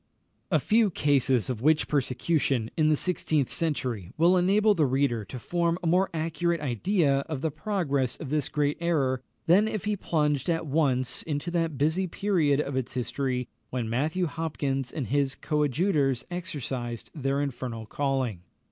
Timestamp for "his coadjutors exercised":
15.05-17.11